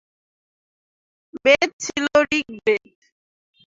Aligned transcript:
বেদ 1.45 1.69
ছিল 1.83 2.05
ঋগ্বেদ। 2.31 2.83